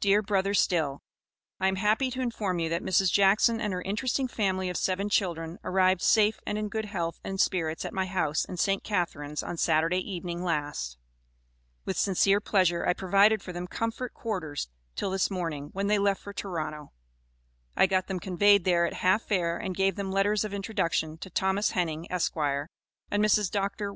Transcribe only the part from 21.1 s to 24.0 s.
to Thomas Henning, Esq., and Mrs. Dr.